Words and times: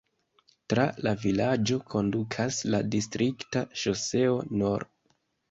Tra 0.73 0.85
la 1.07 1.11
vilaĝo 1.25 1.77
kondukas 1.95 2.59
la 2.77 2.81
distrikta 2.97 3.65
ŝoseo 3.83 4.35
nr. 4.57 4.89